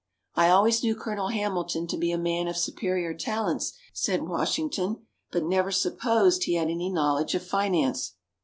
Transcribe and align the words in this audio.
"I 0.33 0.49
always 0.49 0.81
knew 0.81 0.95
Colonel 0.95 1.27
Hamilton 1.27 1.85
to 1.85 1.95
be 1.95 2.11
a 2.11 2.17
man 2.17 2.47
of 2.47 2.57
superior 2.57 3.13
talents," 3.13 3.73
said 3.93 4.23
Washington, 4.27 5.05
"but 5.31 5.43
never 5.45 5.71
supposed 5.71 6.45
he 6.45 6.55
had 6.55 6.69
any 6.71 6.89
knowledge 6.89 7.35
of 7.35 7.45
finance." 7.45 8.15